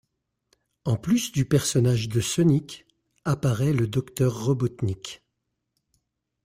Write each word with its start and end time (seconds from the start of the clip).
En 0.83 0.97
plus 0.97 1.31
du 1.31 1.45
personnage 1.45 2.09
de 2.09 2.21
Sonic, 2.21 2.87
apparait 3.23 3.71
le 3.71 3.85
docteur 3.85 4.45
Robotnik. 4.45 5.21